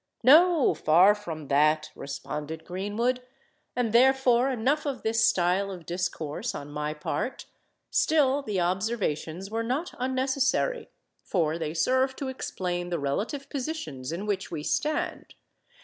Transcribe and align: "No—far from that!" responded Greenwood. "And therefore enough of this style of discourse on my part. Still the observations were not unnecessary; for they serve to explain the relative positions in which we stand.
"No—far 0.23 1.13
from 1.13 1.47
that!" 1.49 1.91
responded 1.95 2.65
Greenwood. 2.65 3.21
"And 3.75 3.93
therefore 3.93 4.49
enough 4.49 4.87
of 4.87 5.03
this 5.03 5.23
style 5.29 5.69
of 5.69 5.85
discourse 5.85 6.55
on 6.55 6.71
my 6.71 6.95
part. 6.95 7.45
Still 7.91 8.41
the 8.41 8.59
observations 8.59 9.51
were 9.51 9.61
not 9.61 9.93
unnecessary; 9.99 10.89
for 11.23 11.59
they 11.59 11.75
serve 11.75 12.15
to 12.15 12.29
explain 12.29 12.89
the 12.89 12.97
relative 12.97 13.47
positions 13.47 14.11
in 14.11 14.25
which 14.25 14.49
we 14.49 14.63
stand. 14.63 15.35